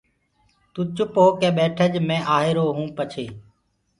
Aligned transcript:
تو 0.73 0.81
چُپ 0.95 1.11
هوڪي 1.23 1.49
ٻيٺج 1.57 1.91
مي 2.07 2.17
آهيروٚ 2.35 2.73
پڇي 2.97 3.25